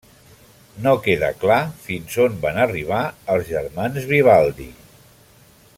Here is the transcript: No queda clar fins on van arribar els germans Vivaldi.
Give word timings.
No 0.85 0.93
queda 1.07 1.29
clar 1.43 1.59
fins 1.89 2.17
on 2.25 2.39
van 2.45 2.57
arribar 2.65 3.03
els 3.35 3.53
germans 3.53 4.09
Vivaldi. 4.15 4.71